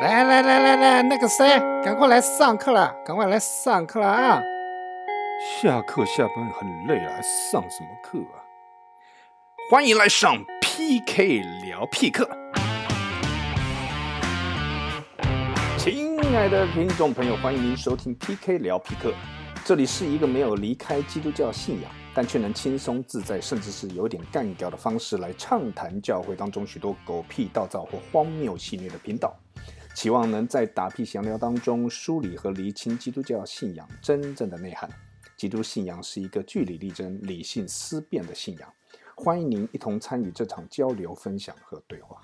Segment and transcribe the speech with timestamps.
[0.00, 4.42] 来来来来来，那个谁，赶快来上课了，赶快来上课了啊！
[5.60, 8.40] 下课下班很累了，还上什么课啊？
[9.70, 12.26] 欢迎来上 PK 聊 P 课。
[15.76, 19.12] 亲爱的听众朋友，欢迎您收听 PK 聊 P 课。
[19.66, 29.36] 这里是一个没有离开基督教信仰，但却能轻松自在，甚至是有点干掉的方式来畅谈教会当中许多狗屁倒灶或荒谬戏谑的频道。
[29.94, 34.88] 期望能在打屁闲聊当中梳理和厘清基督教信仰真正的内涵。
[35.36, 38.72] 基督信仰是一个据理力争、理性思辨的信仰。
[39.14, 42.18] 欢迎您一同参与这场交流、分享和对话。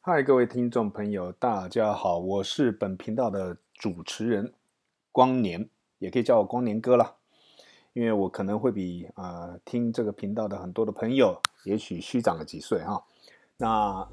[0.00, 4.52] 嗨，各位听众朋友，大家好，我是本频道的主持人
[5.12, 7.16] 光年，也可以叫我光年哥了，
[7.92, 13.04] 因为我可能会比呃听这个频道的很多的朋友，也许虚长了几岁哈。
[13.56, 14.08] 那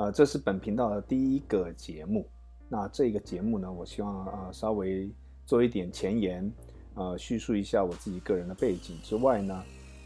[0.00, 2.26] 呃，这是本频道的第一个节目。
[2.70, 5.10] 那这个节目呢，我希望呃稍微
[5.44, 6.50] 做一点前言，
[6.94, 9.62] 呃，叙述一下我自己个人的背景之外呢，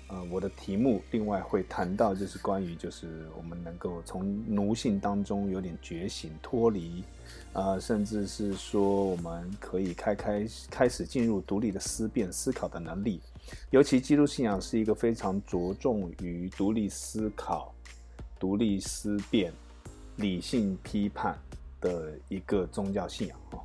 [0.09, 7.05] 呃，我的题目另外会谈到就是关于就是我们能够从奴性当中有点觉醒脱离，
[7.53, 13.21] 呃，甚至是说我们可以开开开始进入独立的思辨思考的能力。
[13.71, 17.73] 尤其基督信仰是一个非常着重于独立思考、
[18.41, 19.53] 独立思辨。
[20.17, 21.39] 理性批判
[21.81, 23.59] 的一个宗教信仰哈，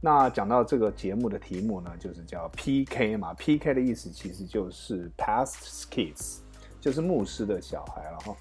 [0.00, 3.16] 那讲到这个节目的题目呢，就是叫 P.K.
[3.16, 3.74] 嘛，P.K.
[3.74, 6.38] 的意思其实就是 Past Kids，
[6.80, 8.36] 就是牧师的小孩了哈。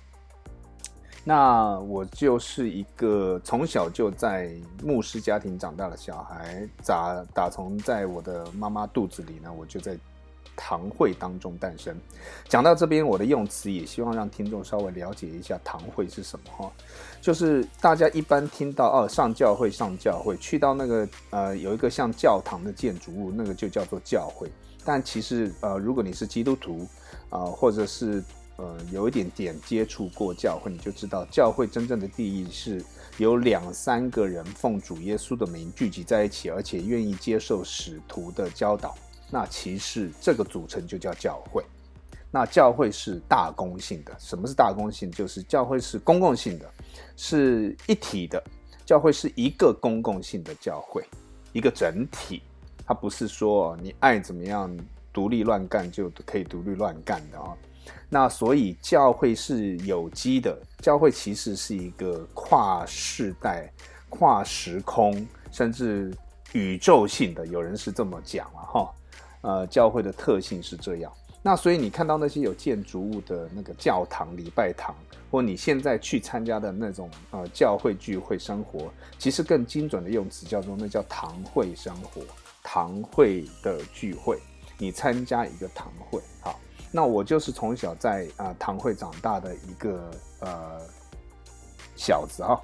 [1.23, 9.97] 那我就是一个从小就在牧师家庭长大的小孩，打打从在我的妈妈肚子里呢，我就在。
[10.55, 11.95] 堂会当中诞生。
[12.47, 16.71] 讲到这边，我的用词也希望让听众稍微了解一下堂会是什么哈。
[17.21, 24.51] 就是大家一般听到哦，上教会上教会，去到那个呃有一个像教堂的建筑物，那个就叫做教会。
[24.83, 26.87] 但其实呃，如果你是基督徒
[27.29, 28.23] 啊，或者是
[28.57, 32.83] 呃有一点点接触过教会，你就知道教会真正的定义是
[33.17, 38.95] 有两三个人奉主耶稣的名聚集在一起，而且愿意接受使徒的教导。
[39.31, 41.63] 那其实这个组成就叫教会。
[42.33, 44.15] 那教会是大公性的。
[44.19, 45.11] 什么是大公性？
[45.11, 46.69] 就是教会是公共性的，
[47.17, 48.41] 是一体的。
[48.85, 51.03] 教会是一个公共性的教会，
[51.53, 52.41] 一个整体。
[52.85, 54.75] 它不是说你爱怎么样
[55.13, 57.55] 独立乱干就可以独立乱干的啊。
[58.09, 60.57] 那所以教会是有机的。
[60.79, 63.71] 教会其实是一个跨世代、
[64.09, 66.13] 跨时空，甚至
[66.53, 67.45] 宇宙性的。
[67.47, 68.93] 有人是这么讲了哈。
[69.41, 71.11] 呃，教会的特性是这样。
[71.43, 74.95] 那所以你看到那些有建筑物的那个教堂、礼拜堂，
[75.31, 82.21] 或你现在去参加的那种呃教会聚会生活，其实更精准的用词叫做那叫堂会生活、
[82.61, 84.37] 堂会的聚会。
[84.77, 86.59] 你参加一个堂会，好，
[86.91, 90.79] 那我就是从小在啊堂会长大的一个呃
[91.95, 92.61] 小子哈。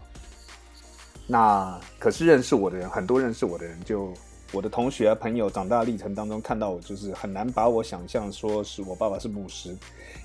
[1.26, 4.14] 那可是认识我的人，很多认识我的人就。
[4.52, 9.76] 我的同学朋友长大历程当中看到我，就是很难把我想象说是我爸爸是牧师，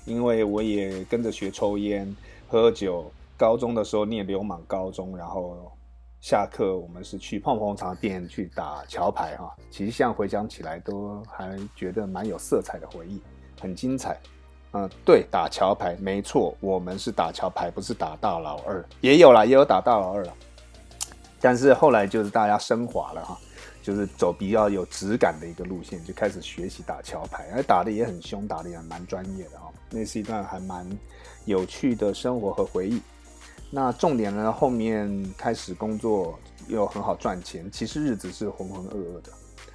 [0.05, 2.15] 因为我也跟着学抽烟、
[2.47, 3.11] 喝酒。
[3.35, 5.69] 高中的时候念流氓高中，然后
[6.21, 9.53] 下课我们是去碰碰茶店去打桥牌哈。
[9.71, 13.19] 其实现在回想起来，都还觉得蛮有色彩的回忆，
[13.59, 14.17] 很精彩。
[14.73, 18.85] 嗯，对，打桥牌没错，我们是打桥牌，不是打大老二。
[19.01, 20.33] 也有啦，也有打大老二了，
[21.41, 23.37] 但是后来就是大家升华了哈。
[23.83, 29.69] 就是走比较有质感的一个路线，就开始学习打桥牌，而打的也很凶，打的也蛮专业的哦。
[29.91, 30.89] 那是一段还蛮
[31.45, 33.01] 有趣的生活和回忆。
[33.69, 39.29] 那重点呢，后面开始工作又很好赚钱，其实日子是浑浑噩噩的。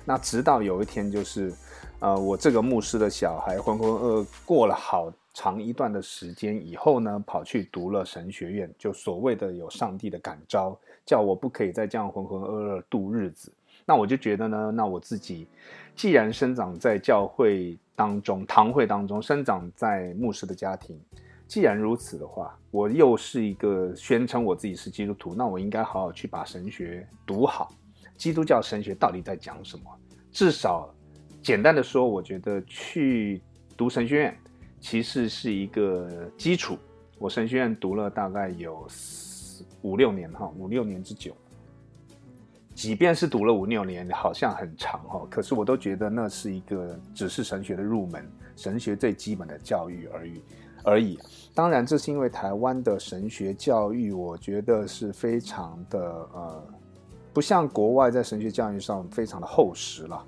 [0.04, 1.52] 那直到有一天，就是
[2.00, 10.74] 呃，我这个牧师的小孩浑浑噩噩过了好长一段的时间以后呢，跑去读了神学院，就所谓的有上帝的感召，
[11.04, 13.52] 叫我不可以再这样浑浑噩噩度日子。
[13.88, 15.48] 那我就觉得呢，那我自己
[15.96, 21.00] 既然生长在教会当中、堂会当中，生长在牧师的家庭，
[21.46, 27.72] 既然如此的话，我又是一个宣称我自己是基督徒，那我应该好好去把神学读好。
[28.18, 29.84] 基督教神学到底在讲什么？
[30.30, 30.94] 至少
[31.40, 33.40] 简单的说，我觉得去
[33.74, 34.38] 读神学院
[34.80, 36.76] 其实是一个基础。
[37.18, 41.34] 我神学院读了大概有四五六年哈，五六年之久。
[42.78, 50.40] 即便是读了五六年，好像很长哈，可是我都觉得那是一个只是神学的入门，神学最基本的教育而已。
[50.84, 51.18] 而已。
[51.56, 56.00] 当然，这是因为台湾的神学教育，我觉得是非常的
[56.32, 56.64] 呃，
[57.32, 60.24] 不像国外在神学教育上非常的厚实了。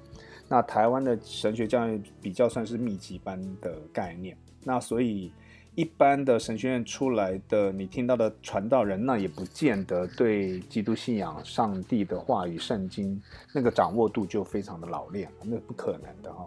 [0.49, 5.33] 那台湾的神学教育比较算是密集班的概念，那所以
[5.75, 13.21] 一般的神学院出来的，你听到的传道人，那也不见得对基督信仰、上帝的话语、圣经
[13.55, 16.47] 那个掌握度就非常的老练，那不可能的哈。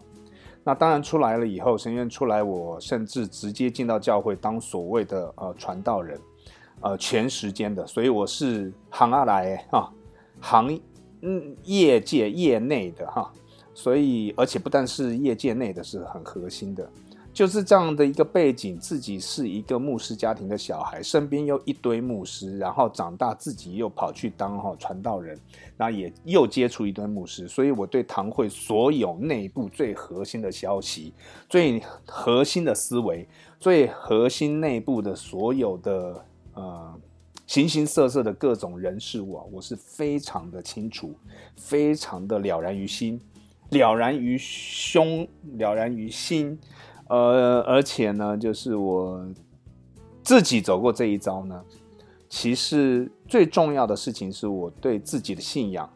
[0.64, 6.20] 那当然出来了以后，神学院出来，我甚至直接进到教会当所谓的呃传道人，
[6.82, 9.90] 呃全时间的，所以我是行啊来啊，
[10.40, 10.80] 行
[11.22, 13.32] 嗯业界业内的哈。
[13.76, 16.88] 所以，而且不但是业界内的，是很核心的，
[17.34, 18.78] 就是这样的一个背景。
[18.78, 25.38] 自己是一个牧师家庭的小孩，身边又一堆牧师，然后长大自己又跑去当哈传道人，
[25.76, 27.48] 那也又接触一堆牧师。
[27.48, 31.14] 所以我对堂会所有内部最核心的消息、
[31.50, 33.28] 最核心的思维、
[33.60, 36.94] 最核心内部的所有的呃
[37.48, 41.16] 形形色色的各种人事物啊，我是非常的清楚，
[41.58, 43.20] 非常的了然于心。
[43.70, 45.28] 了然于胸，
[45.58, 46.60] 了然于心，
[47.16, 49.26] 呃，而且呢，就是我
[50.24, 51.64] 自己走过这一遭呢。
[52.30, 55.90] 其实最重要的事情是我对自己的信仰、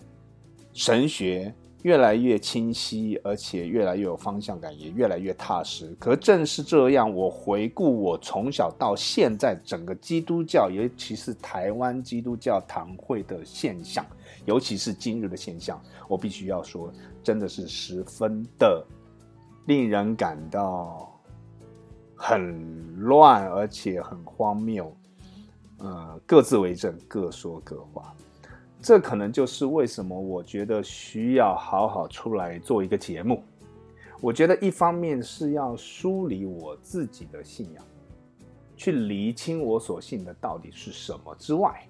[0.74, 1.54] 神学。
[1.84, 5.96] 越来越清晰，而且越来越有方向感，也越来越踏实。
[6.00, 14.06] 可正是这样，我回顾我从小到现在整个基督教，尤其是台湾基督教堂会的现象，
[14.44, 15.80] 尤其是今日的现象，
[16.10, 16.92] 我必须要说，
[17.24, 18.86] 真的是十分的
[19.68, 21.14] 令人感到
[22.16, 24.92] 很乱，而且很荒谬。
[25.80, 28.14] 呃，各自为政，各说各话。
[28.82, 33.44] 这可能就是为什么我觉得需要好好出来做一个节目。
[34.22, 37.84] 我觉得一方面是要梳理我自己的信仰，
[38.76, 41.88] 去厘清我所信的到底是什么之外，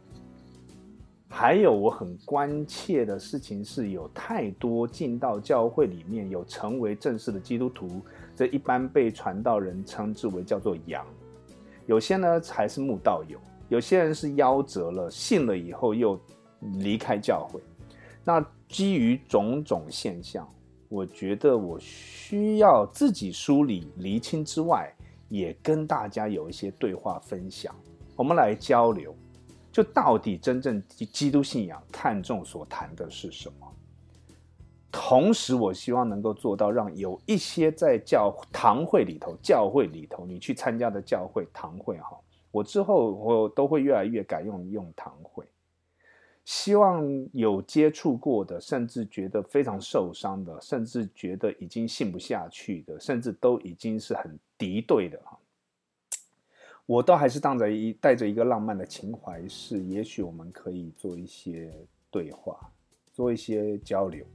[1.29, 8.01] 还有我很关切的事情是有太多进到教会里面有成为正式的基督徒，
[8.35, 11.06] 这一般被传道人称之为叫做羊，
[11.85, 13.38] 有些呢才是慕道友，
[13.69, 16.19] 有些人是夭折了，信了以后又。
[16.79, 17.62] 离开教会，
[18.24, 20.51] 那基于种种现象，
[20.89, 24.91] 我觉得我需要自己梳理厘清之外，
[25.29, 27.75] 也跟大家有一些对话分享，
[28.15, 29.15] 我们来交流，
[29.77, 33.71] 就到底真正基督信仰看重所谈的是什么？
[34.91, 42.18] 同时，我希望能够做到让有一些在教堂会里头、教会里头你去参加的教会堂会哈，
[42.50, 45.45] 我之后我都会越来越改用用堂会。
[46.44, 55.38] 希望有接触过的，甚至觉得非常受伤的，甚至觉得已经信不下去的，甚至都已经是很敌对的哈，
[56.88, 61.72] 我倒还是当着一带着一个浪漫的情怀，是也许我们可以做一些
[62.10, 62.57] 对话，
[63.12, 64.25] 做一些交流。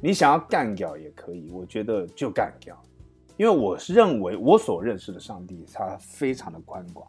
[0.00, 2.82] 你想要干掉也可以，我觉得就干掉，
[3.36, 7.06] 因为我认为我所认识的上帝，他非常的宽广。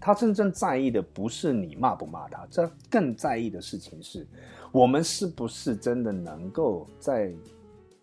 [0.00, 4.26] 他真正在意的不是你骂不骂他，这更在意的事情是，
[4.72, 7.32] 我们是不是真的能够在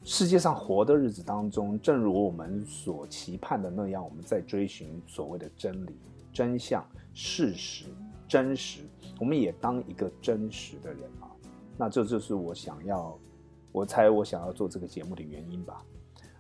[0.03, 5.95] 世界上活的日子当中，正如我们所期盼的那样，我们在追寻所谓的真理、
[6.31, 7.85] 真相、事实、
[8.27, 8.81] 真实，
[9.19, 11.27] 我们也当一个真实的人啊。
[11.77, 13.17] 那这就是我想要，
[13.71, 15.83] 我猜我想要做这个节目的原因吧。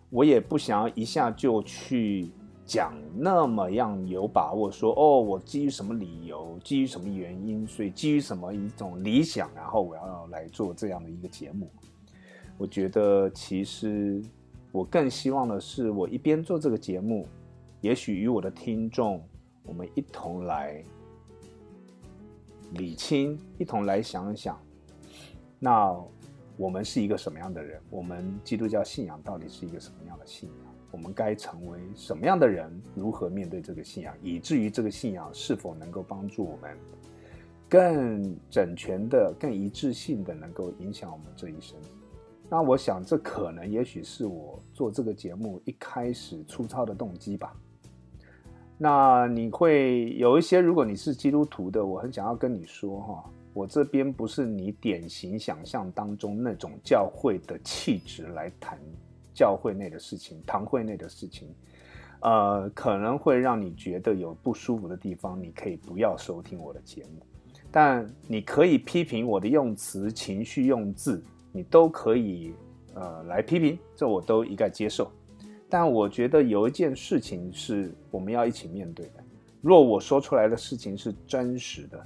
[0.09, 2.31] 我也不想要一下就去。
[2.65, 11.67] 讲那么样有把握说哦，我基于什么理由，基于什么原因，所以基于什么一种理想，然后我要来做这样的一个节目。
[12.59, 14.21] 我觉得其实
[14.73, 17.25] 我更希望的是，我一边做这个节目，
[17.79, 19.23] 也许与我的听众，
[19.63, 20.83] 我们一同来
[22.73, 24.61] 理清，一同来想想，
[25.57, 25.97] 那
[26.57, 27.81] 我们是一个什么样的人？
[27.89, 30.75] 我们基督教信仰到底是一个什么样的信仰？
[30.91, 32.69] 我们该成为什么样的人？
[32.93, 36.77] 如何面对这个信仰，以至于这个信仰是否能够帮助我们
[37.69, 41.77] 更整全的、更一致性的，能够影响我们这一生？
[42.49, 47.55] 那我想，这可能也许是我做这个节目一开始粗糙的动机吧。
[48.77, 58.79] 那你会有一些，如果你是基督徒的，我很想要跟你说哈，我这边不是你典型想象当中那种教会的气质来谈。
[59.31, 61.47] 教会内的事情，堂会内的事情，
[62.19, 67.21] 呃，可能会让你觉得有不舒服的地方，你可以不要收听我的节目，
[67.71, 72.53] 但你可以批评我的用词、情绪、用字，你都可以
[72.93, 75.11] 呃来批评，这我都一概接受。
[75.69, 79.23] 但我觉得有一件事情是我们要一起面对的。
[79.61, 82.03] 若我说出来的事情是真实的，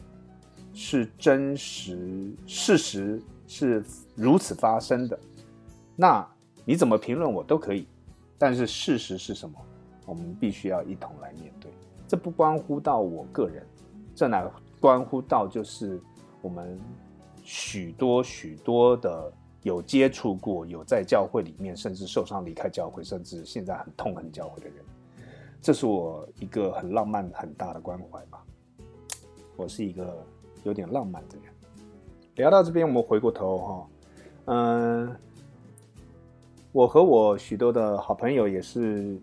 [0.73, 3.83] 是真实事实是
[4.15, 5.17] 如此发生的，
[5.95, 6.27] 那
[6.65, 7.87] 你怎么评论我都可以。
[8.37, 9.55] 但是事实是什么？
[10.05, 11.71] 我们必须要一同来面对。
[12.05, 13.65] 这不关乎到我个人，
[14.13, 14.45] 这乃
[14.81, 16.01] 关乎到就是
[16.41, 16.77] 我们
[17.43, 19.31] 许多许多的
[19.61, 24.77] 有接触过、有在教会里面，甚至受伤离开教会，甚至现在很痛恨教会的人。
[25.61, 28.43] 这是我一个很浪漫、很大的关怀吧。
[29.55, 30.25] 我是一个
[30.63, 31.45] 有点浪漫的人。
[32.35, 33.87] 聊到这边，我们回过头哈，
[34.45, 35.15] 嗯，
[36.71, 39.21] 我和我许多的好朋友也是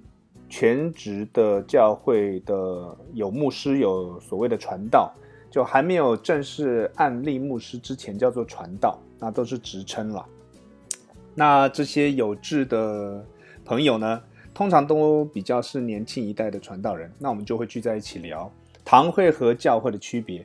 [0.49, 5.13] 全职的教会的，有牧师，有所谓的传道，
[5.51, 10.25] 就还没有正式案例牧师之前叫做传道，那都是职称了。
[11.35, 13.25] 那这些有志的
[13.65, 14.23] 朋友呢？
[14.53, 18.51] 通常都比较是年轻一代的传道人，那我们就会聚在一起聊
[18.85, 20.45] 堂会和教会的区别。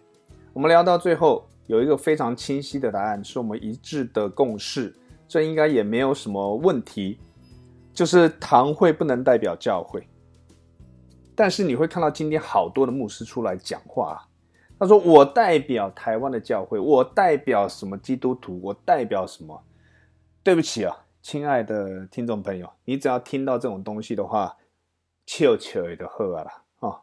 [0.53, 4.95] 我们聊到最后，有一个非常清晰的答案，是我们一致的共识，
[5.27, 7.17] 这应该也没有什么问题，
[7.93, 10.07] 就是堂会不能代表教会。
[11.33, 14.17] 但是你会看到今天好多的牧师出来讲话啊，
[14.77, 19.63] 他说我代表台湾的教会，我代表什么基督徒，我代表什么？
[20.43, 21.05] 对不起啊。
[21.21, 24.57] 亲爱的听众朋友，你只要听到这种东西的话，
[25.25, 27.01] 悄悄的喝啊啊！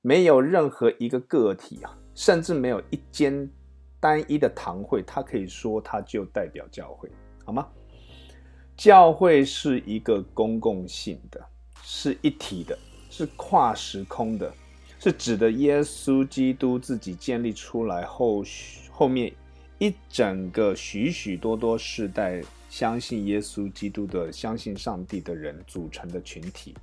[0.00, 3.50] 没有任何一个个体啊，甚至没有一间
[4.00, 7.10] 单一的堂会，它可以说它就代表教会，
[7.44, 7.68] 好吗？
[8.74, 11.38] 教会是一个公共性的，
[11.82, 12.78] 是一体的，
[13.10, 14.50] 是跨时空的，
[15.04, 18.44] 是指的耶稣基督自己建立出来后
[18.88, 19.34] 后面
[19.80, 22.40] 一整个许许多多世代。
[22.70, 26.74] 相信耶稣基督的、相信上帝的人组成的群体，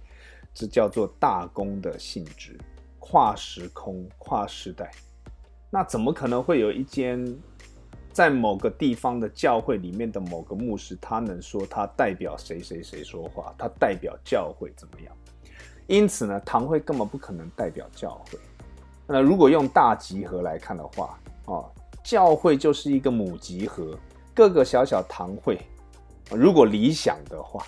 [0.54, 2.56] 这叫做大公的性质，
[3.00, 4.92] 跨时空、跨时代。
[5.72, 7.26] 那怎么可能会有一间
[8.14, 15.16] 在某个地方的教会里面的某个牧师，他能说他代表谁谁谁说话，他代表教会怎么样？
[15.90, 18.38] 因此呢，堂会根本不可能代表教会。
[19.08, 21.68] 那如果用大集合来看的话，哦，
[22.04, 23.98] 教会就是一个母集合，
[24.36, 25.60] 各个小小堂会。
[26.30, 27.66] 如果理想的话，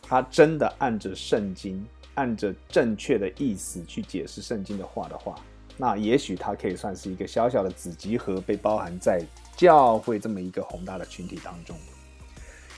[0.00, 5.34] 他真的按着圣经，按着正确的意思去解释圣经的话的话，
[5.76, 9.20] 那也许他可以算是一个小小的子集合，被包含在
[9.56, 11.76] 教会这么一个宏大的群体当中。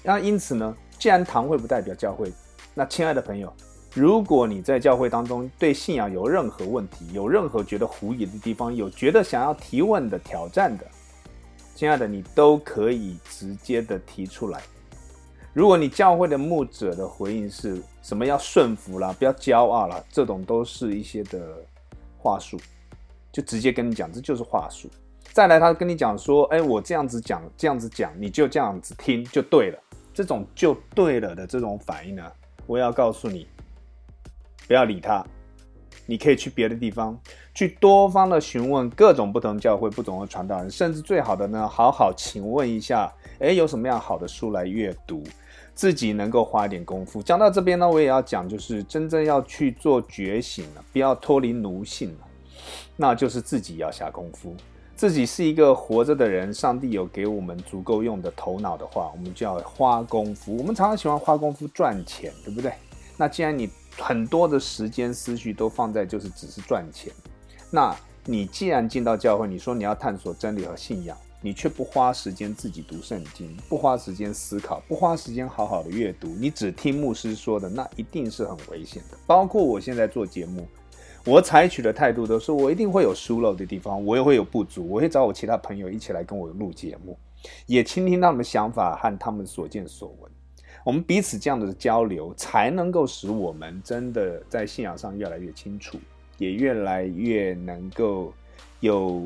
[0.03, 2.33] 那因此呢，既然堂会不代表教会，
[2.73, 3.53] 那亲爱的朋友，
[3.95, 10.87] 如果你在教会当中对信仰有任何问题，有任何觉得狐疑的地方，有觉得想要提问的、挑战的，
[11.75, 14.61] 亲爱的，你都可以直接的提出来。
[15.55, 21.57] 如果你教会的牧者的回应是什么要顺服啦，不要骄傲啦，这种都是一些的
[22.19, 22.61] 话术，
[23.33, 24.89] 就直接跟你讲，这就是话术。
[25.33, 29.79] 再来，他跟你讲说，哎，我这样子讲，这样子讲，你就这样子听就对了，
[30.13, 32.23] 这种就对了的这种反应呢，
[32.67, 33.49] 我要告诉你，
[34.69, 35.27] 不要理他，
[36.07, 37.19] 你可以去别的地方，
[37.55, 45.25] 去多方的询问各种不同教会、不同的传道人，甚至最好的呢，好好请问一下，哎，有什么样好的书来阅读。
[45.75, 47.23] 自己能够花一点功夫。
[47.23, 52.27] 讲到这边呢，我也要讲，就是真正要去做觉醒了，不要脱离奴性了，
[52.97, 54.57] 那就是自己要下功夫。
[54.97, 60.57] 自己是一个活着的人，上帝有给我们足够用的头脑的话，我们就要花功夫。
[60.57, 62.73] 我们常常喜欢花功夫赚钱，对不对？
[63.17, 67.13] 那既然你很多的时间思绪都放在就是只是赚钱，
[67.71, 71.17] 那你既然进到教会，你说你要探索真理和信仰。
[71.41, 79.17] 你却不花时间自己读圣经，不花时间思考，不花时间好好的阅读，你只听牧师说的，那一定是很危险的。
[79.25, 80.67] 包括我现在做节目，
[81.25, 87.17] 我采取的态度都是，我一定会有疏漏的地方，我也会有不足，我会找我其他朋友一起来跟我录节目，
[87.67, 90.33] 也倾听他们想法和他们所见所闻。
[90.89, 95.99] 我们彼此这样的交流，才能够使我们真的在信仰上越来越清楚，
[96.39, 98.33] 也越来越能够
[98.81, 99.23] 有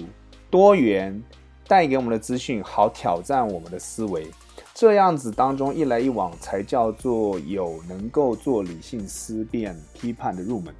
[0.50, 1.22] 多元。
[1.68, 4.26] 带给我们的资讯好挑战我们的思维，
[4.74, 10.74] 这样子当中一来一往，才叫做有能够做理性思辨批判的入门。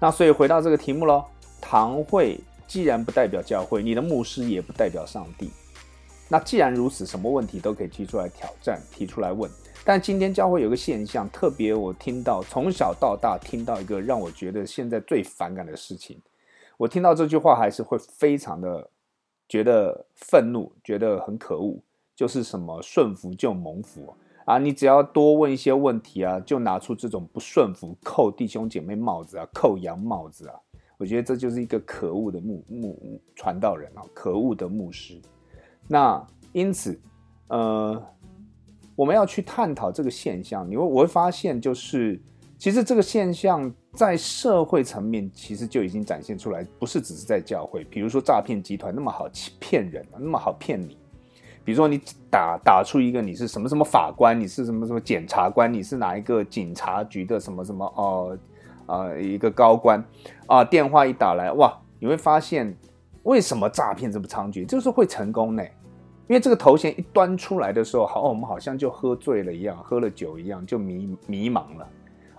[0.00, 1.24] 那所以回到这个题目喽，
[1.60, 5.48] 堂会既然不代表教会，你的牧师也不代表上帝。
[6.28, 9.50] 那既然如此，什么问题都可以提出来挑战，提出来问。
[9.84, 16.20] 但今天教会有个现象，特别我听到从小到大听到一个让我觉得现在最反感的事情，
[16.76, 18.90] 我听到这句话还是会非常的。
[19.50, 21.82] 觉得愤怒，觉得很可恶，
[22.14, 30.54] 就是什么顺服就蒙福，啊，你只要多问一些问题啊，就拿出这种不顺服，扣弟兄姐妹帽子啊，扣羊帽子啊，
[30.98, 35.18] 我觉得这就是一个可恶的牧牧传道人啊，可恶的牧师。
[35.88, 37.00] 那因此，
[37.48, 38.00] 呃，
[38.94, 42.20] 我们要去探讨这个现象，你会我会发现，就是
[42.58, 49.28] 其实这个现象在社会层面其实就已经展现出来，不是只是在教会，比如说诈骗集团那么好
[49.58, 50.96] 骗人，那么好骗你。
[51.64, 58.38] 比如说你打打出一个你是什么什么法官，你是什么什么检察官，你是哪一个警察局的什么什么哦，
[58.86, 60.02] 呃一个高官
[60.46, 62.74] 啊，电话一打来哇，你会发现
[63.24, 65.62] 为什么诈骗这么猖獗，就是会成功呢？
[66.28, 71.88] 因为这个头衔一端出来的时候，好，我们好像就喝醉了一样，喝了酒一样就迷迷茫了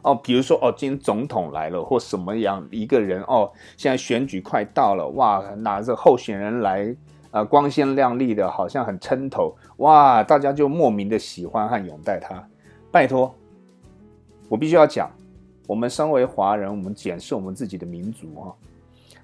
[0.03, 0.15] 哦。
[0.15, 6.95] 比如说哦，今天总统来了或什么样一个人哦，现在选举快到了哇，拿着候选人来。
[7.31, 10.23] 呃，光鲜亮丽的，好像很撑头哇！
[10.23, 12.43] 大家就莫名的喜欢和拥戴他。
[12.91, 13.31] 拜托，
[14.47, 15.11] 我必须要讲，
[15.67, 18.49] 我们身为华人，我们检视我们自己的民族啊，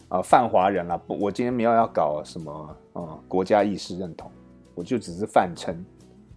[0.10, 0.96] 啊，泛华人了。
[0.96, 4.30] 不，我今天没有要搞什么啊国家意识认同，
[4.76, 5.76] 我就只是泛称。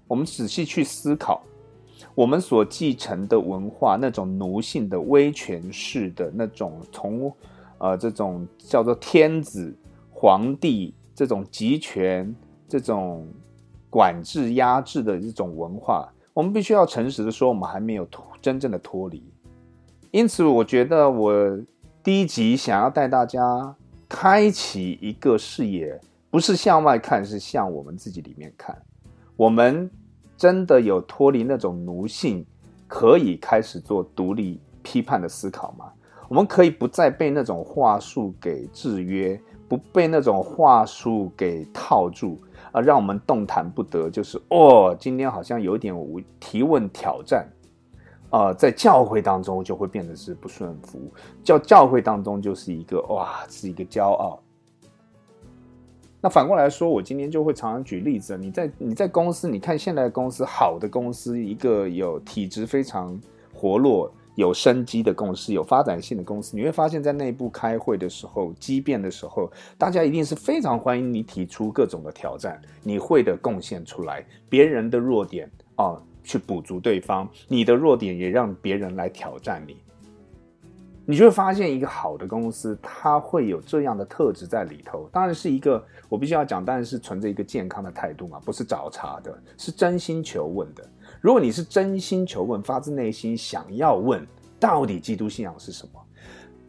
[0.06, 1.42] 我们仔细去思考，
[2.14, 7.30] 我们所继承的文化，那种奴性的威权式的那种，从
[7.76, 9.76] 呃这种叫做天子
[10.10, 10.94] 皇帝。
[11.18, 12.32] 这种集权、
[12.68, 13.26] 这种
[13.90, 19.20] 管制、压制的这种文化，我们必须要诚实的说，我们还没有脱真正的脱离。
[20.12, 21.58] 因此，我觉得我
[22.04, 23.74] 第一集想要带大家
[24.08, 28.76] 开启一个视野，不是向外看，是向我们自己里面看。
[29.36, 29.90] 我们
[30.36, 32.44] 真的有脱离那种奴性，
[32.86, 35.92] 可以开始做独立批判的思考吗？
[36.28, 39.40] 我们可以不再被那种话术给制约。
[39.68, 42.40] 不被那种话术给套住
[42.72, 44.08] 啊，让我们动弹不得。
[44.08, 47.46] 就是哦，今天好像有点无提问挑战
[48.30, 51.12] 啊，在教会当中就会变得是不顺服，
[51.44, 54.42] 教教会当中就是一个哇，是一个骄傲。
[56.20, 63.20] 那反过来说，我今天就会常常举例子，你在你在公司，你看现在的公司，好的公司，一个有体质非常
[63.52, 64.12] 活络。
[64.34, 79.76] 有生机的公司，有发展性的公司，你会发现在内部开会的时候、激辩的时候，大家一定是非常欢迎你提出各种的挑战，你会的贡献出来，别人的弱点啊，去补足对方，你的弱点也让别人来挑战你。
[81.10, 85.08] 你就会发现一个好的公司，它会有这样的特质在里头。
[85.10, 90.86] 当然是一个，我必须要讲，当然是存着一个健康的态度嘛，不是找茬的，是真心求问的。
[91.22, 94.22] 如果你是真心求问，发自内心想要问，
[94.60, 96.00] 到底基督信仰是什么？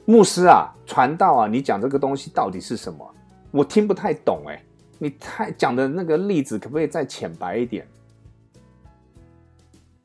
[0.05, 3.13] 牧师啊，传道啊，你讲这个东西到底是什么？
[3.51, 4.63] 我听不太懂哎，
[4.97, 7.85] 你太讲的那个例子可不可以再浅白一点？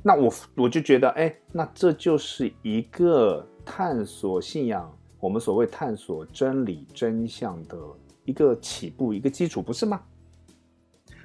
[0.02, 7.76] 那我我就觉得，哎，那这就是一个探索信仰，我们所谓探索真理真相的
[8.24, 10.02] 一个起步，一个基础，不是吗？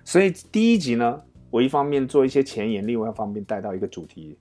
[0.04, 1.22] 所以第一集呢？
[1.52, 4.38] 我一方面做一些前言，另外一方面带到一个主题，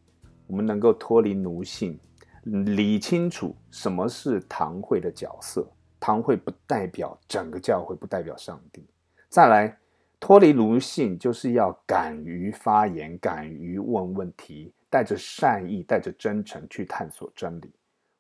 [0.47, 1.99] 我们能够脱离奴性，
[2.45, 5.67] 理清楚什么是堂会的角色。
[6.01, 8.87] 堂会不代表整个教会，不代表上帝。
[9.29, 9.77] 再来，
[10.21, 17.73] 脱离奴性，就是要敢于发言，敢于问问题，带着善意，带着真诚去探索真理。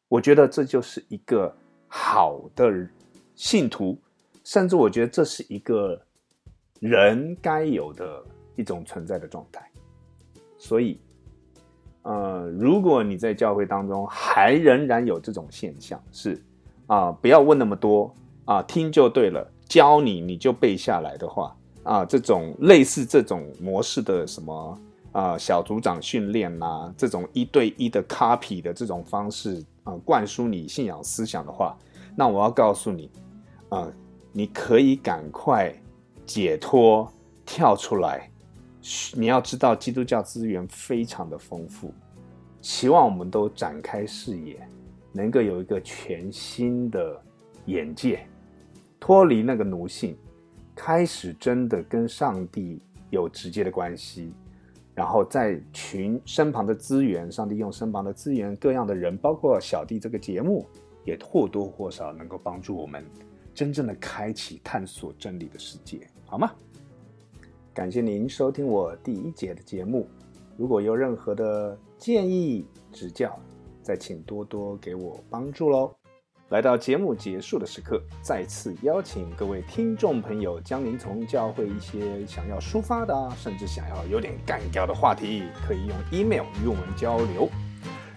[0.09, 1.55] 我觉得这就是一个
[1.87, 2.87] 好的
[3.35, 3.97] 信徒，
[4.44, 6.01] 甚至我觉得这是一个
[6.81, 8.25] 人该有的。
[8.59, 9.64] 一种存在的状态，
[10.59, 10.99] 所以，
[12.03, 16.42] 呃，如果你在教会当中还仍然有这种现象，是
[16.88, 18.12] 啊，不要问那么多
[18.47, 24.81] 啊，听就对了，教你你就背下来的话啊，这种类似这种模式的什么
[25.12, 31.74] 啊小组长训练呐，这种一对一的 copy 的这种方式啊，灌输你信仰思想的话，
[32.14, 33.11] 那我要告诉你
[33.70, 33.90] 啊，
[34.33, 35.74] 你可以赶快
[36.27, 37.11] 解脱，
[37.46, 38.31] 跳出来。
[39.14, 41.92] 你要知道，基督教资源非常的丰富，
[42.61, 44.61] 希望我们都展开视野，
[45.11, 47.20] 能够有一个全新的
[47.64, 48.27] 眼界，
[49.01, 50.16] 脱离那个奴性，
[50.74, 54.33] 开始真的跟上帝有直接的关系，
[54.98, 60.66] 然后在群身旁的资源，上帝用身旁的资源，各样的人，包括小弟这个节目，
[61.04, 63.04] 也或多或少能够帮助我们
[63.54, 66.50] 真正的开启探索真理的世界，好吗？
[67.72, 70.04] 感谢您收听我第一节的节目，
[70.56, 73.38] 如果有任何的建议指教，
[73.80, 75.97] 再请多多给我帮助喽。
[76.50, 87.50] 来到节目结束的时刻，再次邀请各位听众朋友，将您从教会一些想要抒发的，甚至想要有点干掉的话题，可以用 email 与我们交流，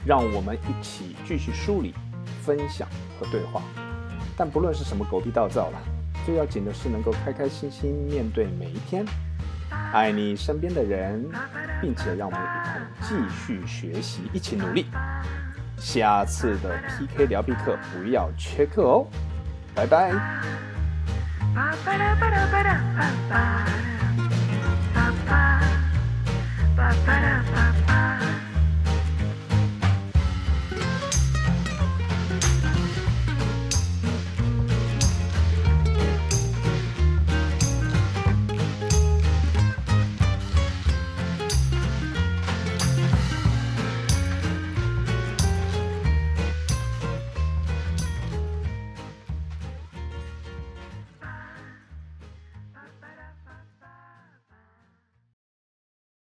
[0.06, 1.94] 让我们一起继续梳理、
[2.41, 2.88] 分享
[3.20, 3.62] 和对话。
[4.38, 5.82] 但不论是什么狗屁倒灶了，
[6.26, 9.06] 最要紧的是能够开开心心面对每一天，
[9.91, 11.30] 爱你身边的人，
[11.82, 14.86] 并且让我们一同继续学习，一起努力。
[15.82, 19.08] 下次的 PK 聊必课不要缺课哦，
[19.74, 20.12] 拜拜。
[21.56, 23.65] Ba-ba-da-ba-da-ba-da-ba-ba.
[24.94, 25.60] Ba-ba.
[26.78, 27.81] Ba-ba-da-ba-ba.